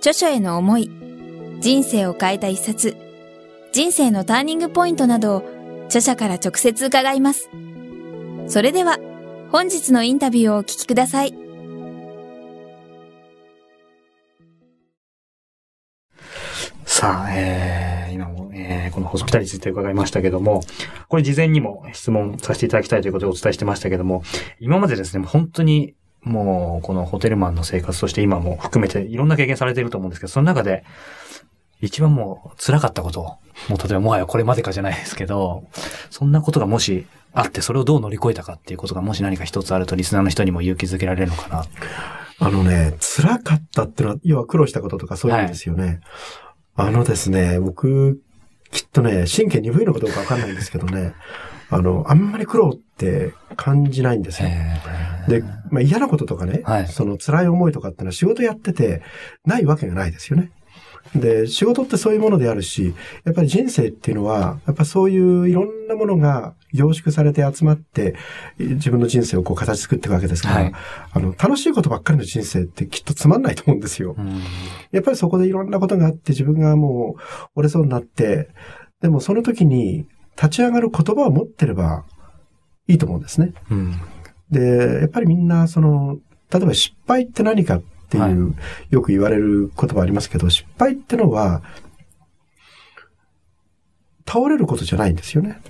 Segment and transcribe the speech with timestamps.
[0.00, 0.90] 著書への思い、
[1.60, 2.96] 人生を変えた一冊、
[3.70, 5.42] 人生のターニングポイントなどを
[5.88, 7.50] 著者から直接伺います。
[8.48, 8.98] それでは、
[9.52, 11.34] 本日のインタビューをお聞きください。
[16.86, 20.62] さあ、えー、今も、えー、このホスピタリについて伺いましたけども、
[21.08, 24.22] これ事前にも質問させていただきたいということでお伝えしてましたけども、
[24.60, 30.84] 今までですね、本当にもう、このホテルマンの生活として今も含めていろんな経験されていると思うんですけど、その中で、
[31.80, 33.38] 一番もう辛かったこと、も
[33.76, 35.64] う例えばもはやこれまでかじゃないですけど、
[36.10, 41.64] そんなことがもしあって、それをどう乗り越えたかっていうことがもし何か一つあるとリスナーの人にも勇気づけられるのかな。
[42.42, 46.00] あのね、辛かったってのは、要は苦労したこととかそういうんですよね。
[46.74, 48.20] はい、あのですね、僕、
[48.72, 51.12] きっとね、神経鈍いのかどうかわかんないんですけどね、
[51.70, 54.48] あの、あんまり苦労って感じないんですよ。
[55.28, 59.02] で、まあ、嫌なこととかね、はい、その辛い思いとかってのは仕事やってて
[59.44, 60.50] ないわけがないですよね。
[61.14, 68.14] で、仕事ってそういうものであるし、やっぱり人生っていうのは、やっぱそういういろんなものが凝縮されて集まって、
[68.58, 70.72] 自分の人生をこう形作っていくわけですから、はい、
[71.12, 74.14] あの、楽しいことばっかりの人生ってきっとつまんないと思うんですよ。
[74.92, 77.20] やっぱりそこでいろんなことがあって、自分がもう
[77.56, 78.50] 折れそうになって、
[79.00, 80.06] でもその時に
[80.40, 82.04] 立ち上がる言葉を持ってれば
[82.88, 83.52] いいと思うんですね。
[83.70, 84.00] うん、
[84.50, 86.18] で、やっぱりみんなその、
[86.50, 88.52] 例えば失敗って何かっていう、は
[88.90, 91.62] い、よく言われる言葉ありますけど、失敗ってのは、
[94.26, 95.60] 倒れることじゃないんですよね。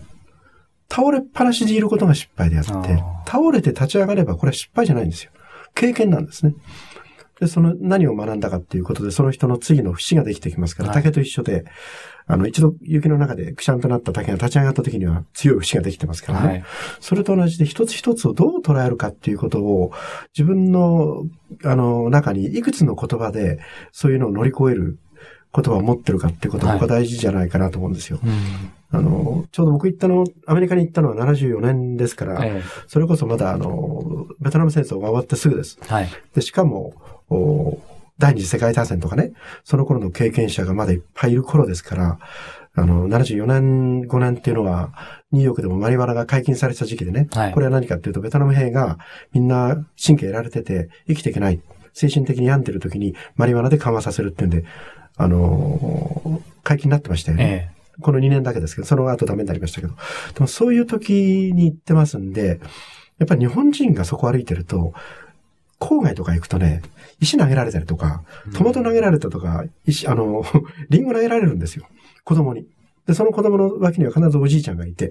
[0.91, 5.31] 倒れっぱなしでいることが失敗であって、倒れて立ち上がればこれは失敗じゃないんですよ。
[5.75, 6.54] 経験なんですね。
[7.40, 11.64] で、その何を学んだかっていうことで、その人の次の節ができてきますから、はい、竹と一緒で、
[12.26, 16.46] あの、一度雪の中でくしゃんとなった竹が立ち上がった時には強い節ができてますからね。
[16.46, 16.64] はい、
[17.00, 19.90] それと同じで一つ一つをどう捉えるかっていうことを、
[20.36, 21.24] 自分の、
[21.64, 23.58] あの、中にいくつの言葉で、
[23.90, 24.98] そういうのを乗り越える
[25.54, 28.18] 言葉を持ってるかっていうことが僕は大事じゃないかなと思うんですよ。
[28.22, 28.30] はい
[28.92, 35.78] あの、ちょうど僕行ったの、アメリカに行ったのは74年ですから、ええ、それこそまだあの、ベトナム戦争が終わってすぐです。
[35.86, 36.94] はい、でしかも、
[38.18, 39.32] 第二次世界大戦とかね、
[39.64, 42.18] その頃の経験者がまだいっぱいいる頃ですから、
[42.74, 44.92] あの、74年、5年っていうのは、
[45.32, 48.98] ニューヨークでもマリワナが解禁された時期でね、はい、これは何かっていうと、ベトナム兵が
[49.32, 51.60] みんな神経得られてて、生きていけない。
[51.92, 54.64] 精神的に病んでる時にマリワナで緩和させるっていうんで、
[55.16, 57.44] あの解禁になってましたよね。
[57.44, 59.94] ええ、この2年だけですけど、その後ダメになりましたけど。
[60.34, 62.60] でもそういう時に行ってますんで、
[63.19, 64.94] やっぱり日本人がそこ歩いてると、
[65.80, 66.82] 郊外とか行くとね、
[67.20, 68.22] 石投げられたりとか、
[68.54, 70.44] トマト投げられたとか、石、あの、
[70.91, 71.86] リンゴ投げられるんですよ。
[72.24, 72.66] 子供に。
[73.06, 75.10] で、その子供の脇には必ずおじいちゃんがいて、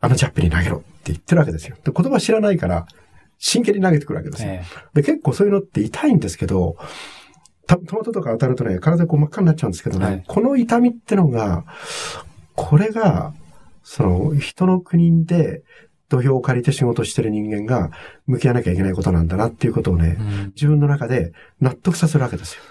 [0.00, 1.76] あのジャップに投げろって言ってるわけですよ。
[1.84, 2.86] で、言葉知らないから、
[3.38, 4.50] 真剣に投げてくるわけですよ。
[4.50, 6.76] えで、結構そういうのって痛いんですけど、
[7.66, 11.64] トマトとか当たるとね、体こう真っ赤になっちゃうんですけどね、はい、この痛みってのが、
[12.56, 13.32] これが、
[13.82, 15.62] その、人の国で
[16.10, 17.90] 土俵を借りて仕事してる人間が
[18.26, 22.62] 向き合わなきゃいけないことなんだなっていうことをね、うん、自分の中で納得させるわけですよ。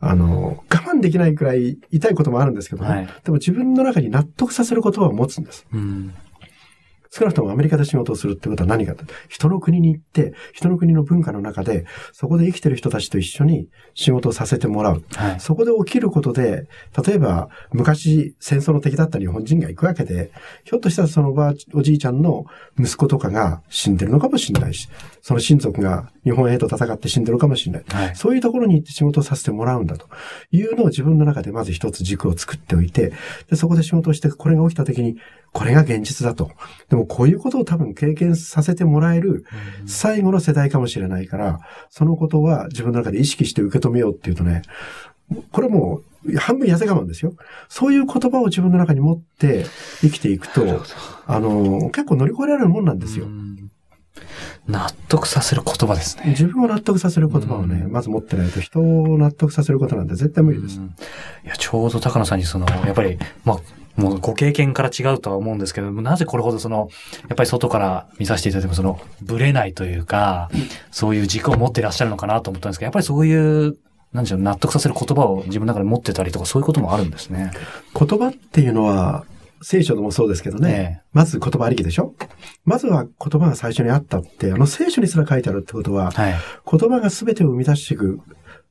[0.00, 2.88] あの、我慢できないくらい痛いこともあるんですけどね。
[2.88, 5.64] はい、でも自分の中に納得させる言葉を持つんです。
[5.72, 6.12] うん
[7.14, 8.94] 少なくともアメリカで仕事をするってことは何か
[9.28, 15.04] 人の国に行って、人の国の文化の中で、そこで生きてる人たちと一緒に仕事をさせてもらう。
[15.14, 16.66] はい、そこで起きることで、
[17.06, 20.30] 例えば昔戦争の敵だった日本人が行くわけで、
[20.64, 22.46] ひょっとしたらそのおばおじいちゃんの
[22.78, 24.88] 息子とかが死んでるのかもしれないし、
[25.20, 27.84] その親族が日本兵と戦って死んでるかもしれない。
[27.88, 30.08] はい、そういうところに行って仕事をさせてもらうんだと
[30.50, 33.12] いうのを自分の中でまず一つ軸を作っておいて、
[33.50, 35.18] でそこで仕事をして、これが起きた時に、
[35.52, 36.50] これが現実だと。
[36.88, 39.44] でもこういうことを多分経験させてもらえる
[39.86, 41.60] 最後の世代かもしれないから、
[41.90, 44.62] そのことは自分の中で意識して受け止めようっていうとね、
[45.50, 47.34] これもう半分痩せ我慢ですよ。
[47.68, 49.66] そういう言葉を自分の中に持って
[50.00, 50.82] 生きていくと、
[51.26, 53.26] あの、結構乗り越えられるもんなんですよ。
[54.68, 56.24] 納得させる言葉ですね。
[56.28, 60.76] 自分を納得させる言葉をね、まず持ってないと人を納得させることなんて絶対無理です。
[61.44, 63.60] いや、ちょうど高野さんにその、やっぱり、まあ、
[63.96, 66.88] もうご経験から違うとは思うんですけど、なぜこれほどその、
[67.28, 70.50] やっぱり外から見させていただいてもその、ぶれないというか、
[70.90, 73.76] そういう軸を持っていらっしゃるのかなと思ったんですけど、やっぱりそういう
[74.12, 77.50] なんでしょう、納得させる言葉を自分の中で持ってたりとか、そういうこともあるんですね。
[77.98, 79.24] 言葉っていうのは、
[79.64, 82.14] 聖書でもそうですけどね、ええまず言葉ありきでしょ？
[82.64, 86.34] まずは言葉が最初にあったって、あの聖書にすら書いてあるってことは、はい。
[86.68, 88.18] 言葉が全てを生み出していく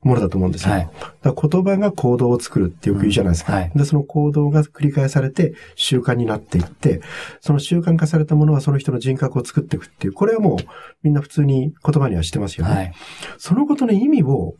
[0.03, 0.73] ものだと思うんですよ。
[0.73, 0.89] はい
[1.23, 3.53] 言葉が行動を作るってよく言うじゃないですか。
[3.53, 7.01] うんはいで、その行動が繰り返されて習慣になっていって、
[7.41, 10.57] その習慣化されたものはその人の人格を作っていくっていう、これはもう
[11.03, 12.73] みんな普通に言葉にはしてますよね。
[12.73, 12.93] はい。
[13.37, 14.55] そのことの意味を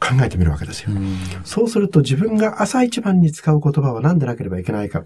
[0.00, 0.92] 考えてみるわけですよ。
[0.92, 5.04] うんそうすると自分が朝一番に使う言葉は何でなければいけないか。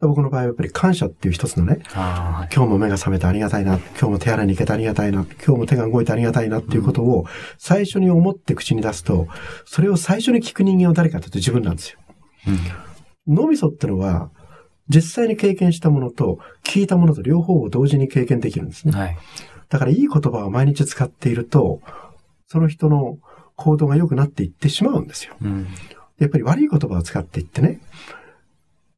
[0.00, 7.26] 僕の場合はやっぱり感謝っていう一つのね、あ今日も目が覚めてありがたいな、今日も手洗いに行けてありがたいな、今日も手が動いてありがたいなっていうことを
[7.56, 9.26] 最初に思って口に出すと、
[9.64, 11.98] それを最初に聞く人間は誰かというと自分なんですよ。
[12.46, 12.58] ーうん
[13.28, 14.30] 脳みそってのは、
[14.88, 18.96] 実際に経験したものと聞いたものと両方を同時に経験できるんですね。
[18.96, 19.16] はい。
[19.68, 21.80] だからいい言葉を毎日使っていると、
[22.46, 23.18] その人の
[23.56, 25.34] 行動が良くなっていってしまうんですよ。
[25.42, 25.66] うん
[26.18, 27.80] やっぱり悪い言葉を使っていってね。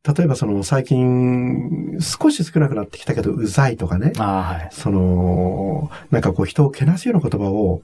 [0.05, 4.13] 例えばその最近少し少なくなってきたけどうざいとかね。
[4.17, 4.75] はい。
[4.75, 7.83] その、なんかこう人をけなすような言葉を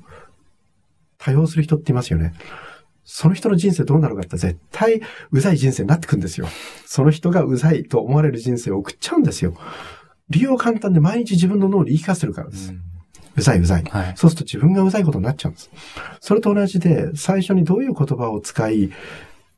[1.19, 2.35] 多用する人っていますよね。
[3.05, 6.49] その人の人生どうなるかって絶対うざい人生になってくんですよ。
[6.87, 9.55] その人がうざいと思われる人生を送っちゃうんですよ。
[10.31, 12.75] 理由は簡単で毎日自分の脳に言い聞かせるからです。
[13.37, 13.85] うざいうざい。
[13.85, 14.13] はい。
[14.17, 15.71] そうすると自分がうざいことになっちゃうんです。
[16.21, 18.91] それと同じで、最初にどういう言葉を使い、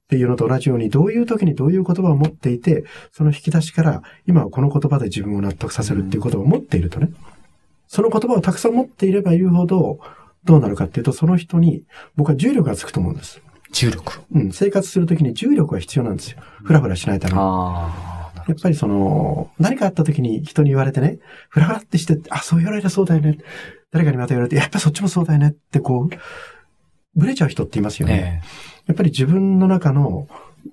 [0.07, 7.11] っていうのと同じように、どういう時にどういう言葉を持っていて、その引き出しから、今はこの言葉で自分を納得させるっていうことを持っているとね、
[7.89, 9.99] その言葉をたくさん持っていればいるほど、
[10.45, 11.83] どうなるかっていうと、その人に、
[12.15, 13.43] 僕は重力がつくと思うんです。
[13.73, 14.21] 重力。
[14.33, 16.39] うん、生活するときに重力が必要なんですよ。
[16.63, 17.41] ふらふらしないために。
[17.41, 21.19] やっぱりその、何かあった時に人に言われてね、
[21.49, 23.39] ふらふらってして、あ、そう言われたそうだよね。
[23.91, 26.17] 誰かにまた言われて、やっぱそっちもそうだよねってこう、
[27.17, 28.43] ブレちゃう人っていますよね。
[28.45, 28.47] え
[28.87, 30.29] やっぱり自分の中の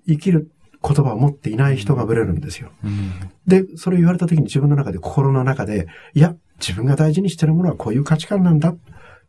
[0.07, 0.51] 生きる
[0.83, 2.69] 言葉を持っていない人がブレるんですよ。
[2.83, 3.11] えうん
[3.47, 8.77] で、それを言われた時に自分の中で、心の中で、いや、自分が大事にしてるものはこういう価値観なんだっ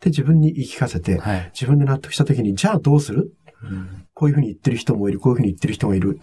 [0.01, 1.51] て自分に言い聞かせて、はい。
[1.53, 3.33] 自分で納得した時に、じゃあどうする？
[3.63, 6.21] うんこういうふうに言ってる人もいる、こういうふうに言ってる人がいる。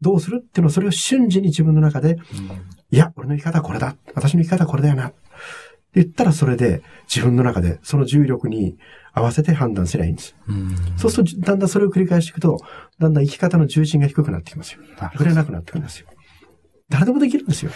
[0.00, 0.40] どうする？
[0.40, 2.16] っていうのは、それを瞬時に自分の中で、
[2.92, 3.96] いや、俺の生き方はこれだ。
[4.14, 5.12] 私の生き方はこれだよな。
[5.94, 6.82] 言ったらそれで
[7.12, 8.76] 自分の中でその重力に
[9.12, 10.36] 合わせて判断すればいいんです。
[10.48, 12.58] うんそうするとだんだんそれを繰り返していくと、
[12.98, 14.80] だんだん生き方の重心が低くなってきますよ。
[14.98, 16.08] なるほどぶれなくなってくるんですよ。
[16.88, 17.70] 誰でもできるんですよ。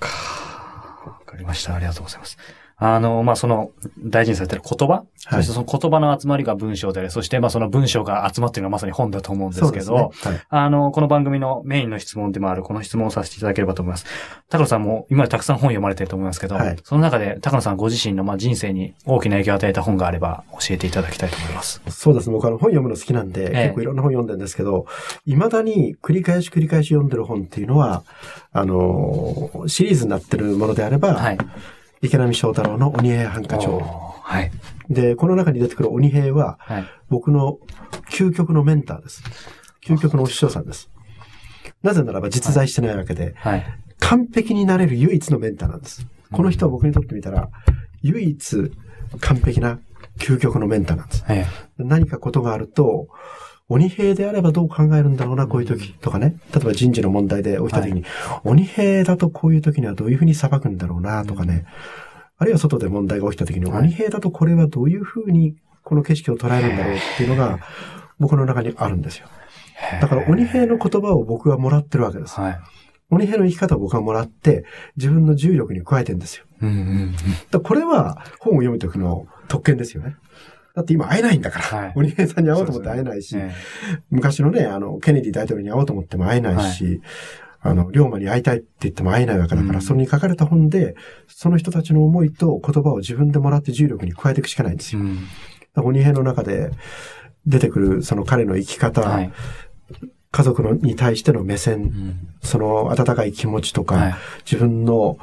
[0.00, 1.74] わかりました。
[1.74, 2.38] ありがとうございます。
[2.86, 10.00] あの、まあ、その、大事にされてる言葉、そしてその言葉の集まりが文章であり、そして、まあ、その文章が集まっているのがまさに本だと思うんですけど、ね。
[10.00, 10.40] はい。
[10.50, 14.04] あの、この番組のメインの質問でもある、この質問をさせていただければと思います。
[14.50, 21.80] 高野さんも今たくさん本読まれてると思いますけど、はいその中で高野さんご自身のまあ人生に大きな影響を与えた本があれば教えていただきたいと思います。
[21.88, 22.34] そうですね。
[22.34, 24.86] 僕あの本読むの好きなんで、ええ結構いろんな本読んでるんですけど、
[25.26, 28.04] 未だに繰り返し繰り返し読んでる本っていうのは、
[28.52, 31.38] あのーシリーズになってるものであれば、はい。
[32.04, 33.80] 池波正太郎の鬼平犯科帳。
[33.80, 34.50] はい。
[34.90, 36.84] で、この中に出てくる鬼平は、はい。
[37.08, 37.58] 僕の
[38.10, 39.22] 究極のメンターです。
[39.84, 40.90] 究極のお師匠さんです。
[41.82, 43.64] なぜならば実在してないわけで、はい。
[44.00, 46.06] 完璧になれる唯一のメンターなんです。
[46.30, 47.48] この人は僕にとってみたら、
[48.02, 48.70] 唯一
[49.20, 49.78] 完璧な
[50.18, 51.24] 究極のメンターなんです。
[51.28, 51.46] え
[51.78, 53.08] 何かことがあると、
[53.68, 56.36] 鬼兵であればどう考えるんだろうな、こういう時とかね。
[56.54, 58.04] 例えば人事の問題で起きた時に、
[58.44, 61.64] 鬼兵だとこういう時にはどういうふうに裁くんだろうな、とかね。
[62.36, 67.58] あるいは外で問題が起きた時に、はい鬼兵だとこれはどういうふうにこの景色を捉えるんだろうっていうのが、
[68.18, 69.28] 僕の中にあるんですよ。
[69.96, 72.38] えだから鬼兵の言葉を僕はもらってるわけです。
[72.38, 72.58] はい。
[73.10, 74.64] 鬼兵の生き方を僕はもらって、
[74.96, 76.44] 自分の重力に加えてんですよ。
[76.60, 76.68] うん
[77.52, 80.16] うんこれは本を読む時の特権ですよね。
[80.74, 81.64] だって今会えないんだから。
[81.64, 83.52] はい鬼平さんに会おうと思って会えないし、え
[84.10, 87.00] 昔のね、あの、ケネディ大統領に会おうと思っても会えないし、
[87.60, 90.96] あの、龍馬に会いたいって言っても会えないわけだから、うんそれに書かれた本で、
[91.28, 95.00] その人たちの思いと言葉を自分でもらって重力に加えていくしかないんですよ。
[95.00, 95.18] えうん
[95.76, 96.70] 鬼平の中で
[97.46, 99.32] 出てくる、その彼の生き方、はい。
[100.30, 104.14] 家族のに対しての目線、うんその温かい気持ちとか、はい。
[104.44, 105.18] 自分の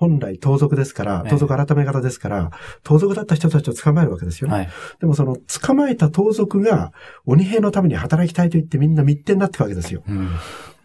[0.00, 2.50] 本来盗賊ですから、ええ盗賊改め方ですから、
[2.82, 4.54] 盗賊だった人たちを捕まえるわけですよね。
[4.54, 4.68] はい。
[4.98, 6.92] でもその捕まえた盗賊が
[7.26, 10.02] 鬼兵のために働きたいと言ってみんな密偵になっていくわけですよ。
[10.08, 10.30] うん。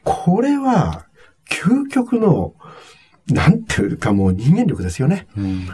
[0.03, 1.05] これは
[1.49, 2.55] 究極の、
[3.29, 5.27] なんていうかもう人間力ですよね。
[5.37, 5.69] うん。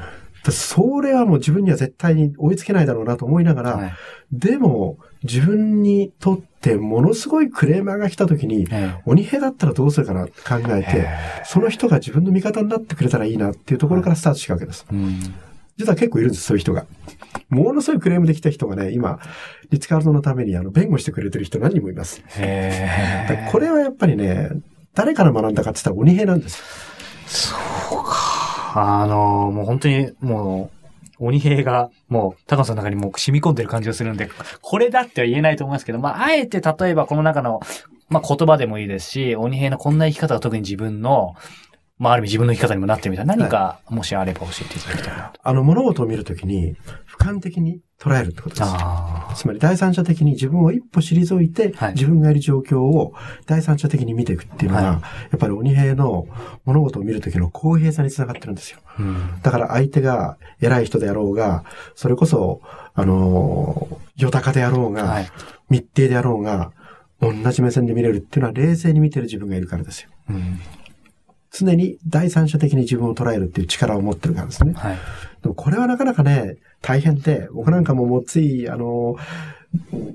[0.49, 3.93] それはもう自分には絶対に追いつけないだろうなと思いながら、はい。
[4.31, 11.07] でも自分にとってものすごいクレーマーが来た時に、え鬼兵だったらどうするかなって考ええて、
[11.45, 14.85] その人が自分の味方になってくれたらいいなっていうところからスタートしたわけです。
[14.91, 15.19] うん。
[15.77, 16.85] 実は結構いるんです、そういう人が。
[17.49, 19.19] ものすごいクレームできた人がね、今、
[19.69, 22.21] リッツ・カールトンのためにあの弁護してくれてる人何人もいます。
[23.51, 24.49] これはやっぱりね、
[24.93, 26.61] 誰から学んだかって言ったら鬼平なんです。
[27.27, 27.55] そ
[27.91, 28.30] うか。
[28.75, 30.69] あの、もう本当に、も
[31.19, 34.29] う、鬼兵が、もう、高野さんの中にもう染み込んでる感じがするんで、
[34.61, 37.59] これだっては言えないと思いますけど、まあ、あえて例えばこの中の、
[38.09, 41.35] まあ、言葉でもいいですし、鬼兵のこんな生き方が特に自分の、
[42.01, 45.39] まあ、ある意味自分の生き方にもなってるみたいな、何か、もしあれば教えていただきたいなと。
[45.43, 46.75] あの、物事を見るときに、
[47.07, 48.61] 俯瞰的に捉えるってことです。
[48.65, 53.13] あつまり第三者的に自分を一歩退いて、はい自分がいる状況を
[53.45, 55.01] 第三者的に見ていくっていうのが、はいや
[55.35, 56.27] っぱり鬼平の
[56.65, 58.79] 物事を見るときの公平さにつながってるんですよ。
[58.83, 58.95] あ。
[58.97, 59.41] うん。
[59.43, 62.61] だから相手が偉い人であろうが、それこそ、
[62.95, 65.29] あのー、ヨタカであろうが、はい。
[65.69, 66.71] 密偵であろうが、
[67.21, 70.09] 同じ目線で見れるっていうのは冷静に見てる自分がいるからですよ。
[70.31, 70.59] うん。
[71.51, 74.73] 常に第三者的に自分を捉えるっていう力を持ってるからですね。
[74.73, 74.97] はい。
[75.41, 79.15] でもこれはなかなかね、大変で、僕なんかももうつい、あの、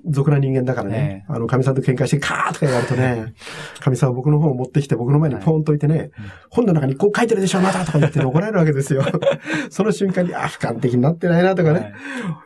[0.08, 3.34] 俗な人間だからね、あの、神さんと喧嘩してカーとか言われるとね、
[3.80, 6.10] 神さんは僕の本を持ってきて僕の前にポーンと置いてね、
[6.50, 9.02] 本の中にこう書いてるでしょ、またとか言って怒られるわけですよ。
[9.70, 11.92] その瞬間に、あ、俯瞰的になってないなとかね、はい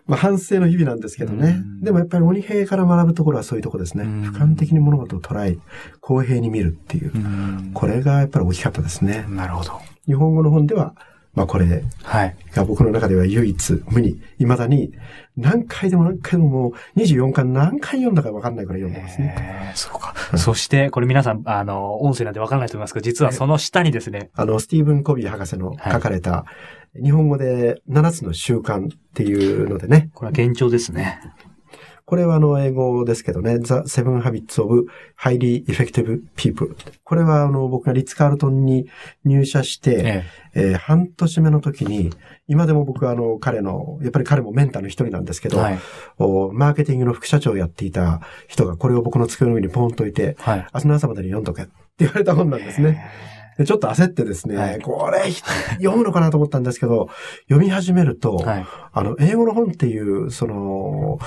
[0.07, 1.81] まあ反省の日々なんですけどねうん。
[1.83, 4.05] でもやっぱり鬼平から学ぶところはそういうところですね。
[4.05, 5.57] うん俯瞰的に物事を捉え、
[6.01, 7.19] 公平に見るっていうう。
[7.19, 7.71] ん。
[7.75, 9.25] これがやっぱり大きかったですね。
[9.29, 9.73] なるほど。
[10.07, 10.95] 日本語の本では、
[11.35, 12.37] まあこれはい。
[12.53, 14.93] が僕の中では唯一無二、未だに
[15.37, 19.37] 何回でも何回でももう24巻何回読んだか分かんないくらい読んでますね。
[19.39, 20.15] えーそうか。
[20.37, 26.45] そして、これ皆さん、あの、音声なんでわからないと思いますけど、実はその下にですね、あの、スティーブン・コビー博士の書かれた、
[27.01, 31.21] 日本語で7つの習慣っていうのでね、これは現状ですね。
[32.11, 34.87] これはあの英語ですけどね、The Seven Habits of
[35.17, 36.75] Highly Effective People。
[37.05, 38.89] これはあの僕がリッツ・カールトンに
[39.25, 42.11] 入社して、ええー半年目の時に、
[42.49, 45.79] 今でも僕はあの彼の、やっぱり彼もメンターの一人なんですけど、えはい。
[46.19, 50.67] おマーケティングの副社長をやっていた人がこれを僕の机の上にポンと置いて、はい。
[50.75, 53.09] 明日の朝までに読んどけって言われた本なんですね。
[53.57, 55.31] でちょっと焦ってですね、はいこれ
[55.75, 57.09] 読むのかなと思ったんですけど、
[57.49, 58.67] 読み始めると、はい。
[58.93, 61.21] あの、英語の本っていう、その、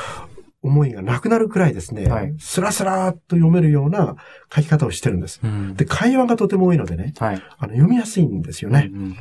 [0.63, 4.15] 思いがなくなるくらいですね、はいスラスラーっと読めるような
[4.53, 5.41] 書き方をしてるんです。
[5.43, 5.75] うん。
[5.75, 7.41] で、会話がとても多いのでね、はい。
[7.57, 8.89] あの読みやすいんですよね。
[8.91, 9.17] うん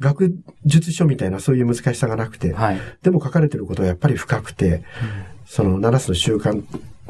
[0.00, 2.80] 学術書みたいなそういう難しさがなくて、はい。
[3.02, 4.82] でも書かれてることはやっぱり深くて、
[5.46, 6.64] その7つの習慣、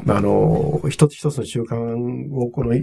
[0.07, 2.77] あの、一つ一つの習慣をこの、まあ、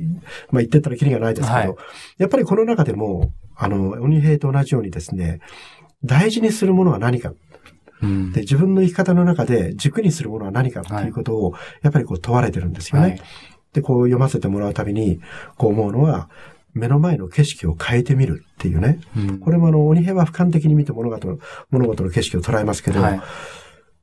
[0.55, 1.75] 言ってったらキリがないですけど、はい
[2.19, 5.41] やっぱりこの中でも、あの、鬼平と同じようにですね、
[6.05, 7.33] 大事にするものは何か。
[8.03, 13.09] うんで、自分の生き方の中で軸にするものは何かっていうことを、やっぱりこう問われてるんですよね。
[13.09, 13.23] はい。
[13.73, 15.21] で、こう読ませてもらうたびに、
[15.57, 16.29] こう思うのは、
[16.73, 19.01] 目の前の景色を変えてみるっていうね。
[19.17, 21.39] うんこれもあの、鬼平は俯瞰的に見て物事の、
[21.71, 23.21] 物事の景色を捉えますけど、はい。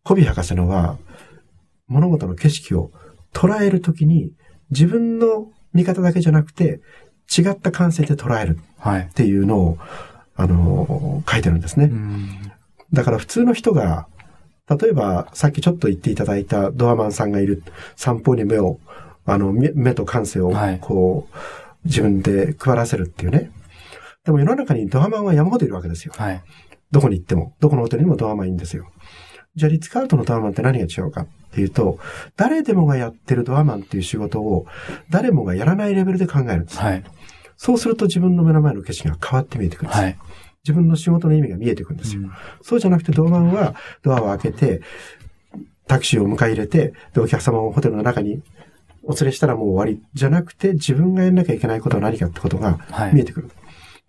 [0.04, 0.98] コビ博士のは、
[1.88, 2.92] 物事の景色を
[3.34, 4.32] 捉えるときに、
[4.72, 6.82] 自分の見方だけじゃなくて、
[7.38, 9.14] 違った感性で捉えるはいっ。
[9.14, 9.78] ていうのを、
[10.36, 11.86] あの、書いてるんですね。
[11.86, 12.52] うん
[12.94, 14.08] だから普通の人が、
[14.70, 17.64] 例えばさっきちょっと言っていただいたドアマンさんがいる
[17.96, 18.80] 散歩に目を、
[19.26, 21.38] あの、目目と感性をはいこう、
[21.86, 23.52] 自分で配らせるっていうね。
[24.26, 26.14] でも世の中にドアマンは山ほどいるわけですよ。
[26.18, 26.44] はい。
[26.92, 28.88] どこに行っても、どこのホテルにもドアマンいいんですよ。
[29.56, 31.98] じゃあリッツ・カールトンのドアマンって何が違うかっていうと、
[32.36, 34.68] 誰でもがやってるドアマンっていう仕事を、
[35.10, 36.80] 誰もがやらないレベルで考えるんです。
[36.80, 37.04] はい。
[37.58, 40.02] そうすると自分の目の前の景色が変わって見えてくるんです。
[40.02, 40.18] はい。
[40.68, 42.24] 自分の仕事の意味が見えてくるんですよ。
[42.62, 44.82] そうじゃなくて、ドアマンはドアを開けて、
[45.88, 48.42] タクシーを迎え入れて、で、お客様をホテルの中に
[49.04, 53.16] お連れしたらもう終わりじゃなくて、自分がやんなきゃいけないことは何かってことがはい。
[53.16, 53.50] 見えてくる。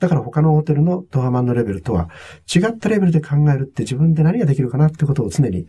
[0.00, 2.09] だから他のホテルのドアマンのレベルとは
[2.53, 5.67] 違ったレベルで考えるって自分で何ができるかなってことを常に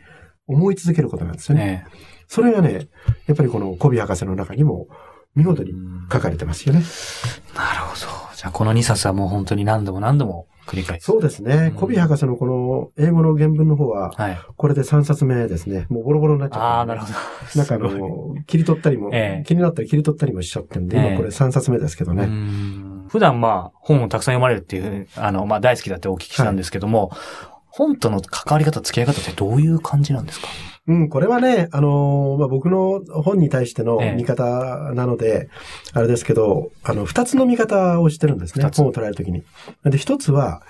[0.48, 1.66] 思い続けることなんですよね。
[1.66, 1.88] ね
[2.28, 2.88] それがね、
[3.28, 4.88] やっぱりこのコビ博士の中にも
[5.36, 5.74] 見事に
[6.12, 6.84] 書かれてますよね。
[7.56, 8.30] なるほど。
[8.36, 11.06] じゃあこの2冊はもう本当に何度も何度も繰り返す。
[11.06, 11.56] そうですね。
[11.56, 14.40] うんコビ博士のこの英語の原文の方は、はい。
[14.56, 15.88] これで3冊目ですね。
[15.90, 16.66] もうボロボロになっちゃった。
[16.66, 17.14] ああ、なるほど。
[17.56, 22.26] なんかあの、切り取ったりも、ええ気になったり切り取ったりもしちゃってるんで、ええ今これ3冊目ですけどうね。
[22.26, 27.12] ん普段まあ本をたくさん読まれるっていう、あの、まあ大好きだってお聞きしたんですけども、
[27.80, 30.48] 本との関わり方、付き合い方ってどういう感じなんですか？
[30.88, 35.50] うん、これはね、あのーまあ、僕の本に対してのええ見方なので、
[35.94, 38.66] あれですけど、あの、二つの見方をしてるんですね。
[38.76, 39.44] 本を捉えるときに。
[39.86, 40.62] で、一つは、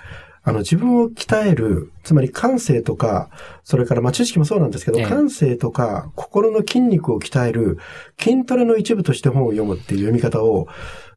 [0.42, 3.28] あの、自分を鍛える、つまり感性とか、
[3.64, 7.78] それからまあ知識もそうなんですけど、ええ感性とか心の筋肉を鍛える
[8.18, 10.68] 筋トレの一部として本を読むっていう読み方を、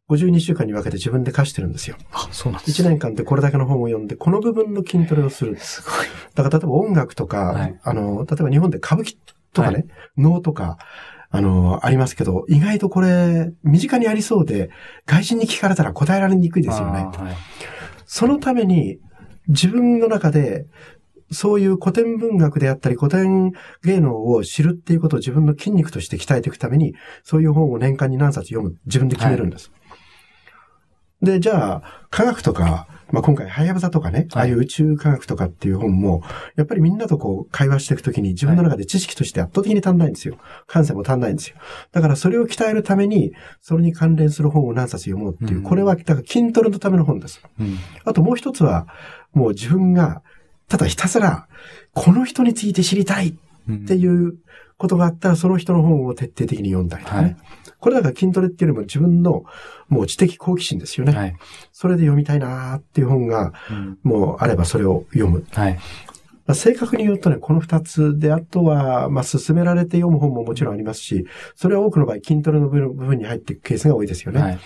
[0.09, 1.95] 52週間に分けて自分で課してるんですよ。
[2.11, 5.57] あ、そうなんです1年間でこれだけの本を読んで、この部分の筋トレをする。
[5.59, 6.07] すごい。
[6.35, 9.17] だから例えば音楽とか、はいあの、例えば日本で歌舞伎
[9.53, 9.85] とかね、はい
[10.17, 10.77] 能とか、
[11.35, 14.69] あの、ありますけど、意外とこれ、身近にありそうで、
[15.07, 17.05] 外人に聞かれたら答えられにくいですよね。
[17.05, 17.35] はい。
[18.05, 18.99] そのために、
[19.47, 20.67] 自分の中で、
[21.31, 23.51] そういう古典文学であったり、古典
[23.83, 26.93] 芸能を知るっていうことを自分の筋肉として鍛えていくために、
[27.23, 29.71] そういう本を年間に何冊読む、自分で決めるんです。
[31.23, 36.23] で、じゃあ、科学とか、まあ、今回、ハヤブサとかね、ああいう宇宙科学とかっていう本も、
[36.55, 40.37] やっぱりみんなとこう、会話していくときに自分の中で知識として圧倒的に足んないんですよ。
[40.67, 41.57] 感性も足んないんですよ。
[41.91, 47.41] だからそれを鍛えるために、それに関連する本を何冊読もうっていう、うんこれは、だから筋トレのための本です。
[47.59, 47.77] うん。
[48.03, 48.87] あともう一つは、
[49.33, 50.23] もう自分が、
[50.67, 51.47] ただひたすら、
[51.93, 53.33] この人について知りたいっ
[53.71, 54.35] っていう
[54.83, 57.23] ことがあったら、その人の本を徹底的に読んだりとかね。
[57.23, 57.37] はい
[57.83, 59.43] これだから筋トレっていうよりも自分の
[59.89, 61.11] もう知的好奇心ですよね。
[61.11, 61.35] はい。
[61.73, 65.45] それで読みたいなーっていう本が、うんもうあればそれを読む。
[65.51, 65.73] はい。
[65.73, 65.79] ま
[66.53, 71.25] あ正確に言うとね、この二つで、あとは、まあ、進められて読む本ももちろんありますし、
[71.55, 74.41] それは多くの場合、筋トレの部分部分に入っていくケースが多いですよね。
[74.41, 74.59] はい。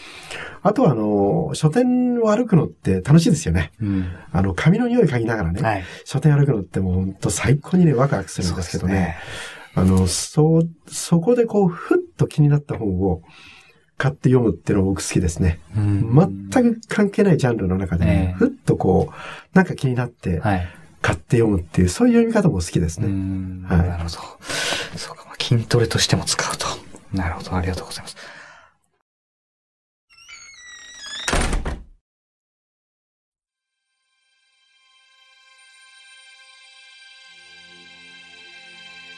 [0.62, 3.72] あとは、あの、書店を歩くのって楽しいですよね。
[3.82, 4.06] うん。
[4.32, 5.84] あの、紙の匂い嗅ぎながらね、はい。
[6.06, 9.18] 書店歩くのってもう本当最高にね、ワクワクするんですけどね。
[9.78, 13.22] あの、そう、そこでこう、ふっと気になった本を
[13.98, 15.60] 買って読むっていうのが僕好きですね。
[15.76, 19.14] うん全く関係ないジャンルの中でね、ええふっとこう、
[19.56, 20.68] なんか気になってはい。
[21.00, 23.10] 買って読むっていう、そういう読み方も好きですうね。
[23.10, 23.64] ん。
[23.68, 24.10] はいなるほど。
[24.10, 25.24] そうか。
[25.26, 26.66] まあ筋トレとしても使うと。
[27.14, 27.56] なるほど。
[27.56, 28.18] ありがとうございます。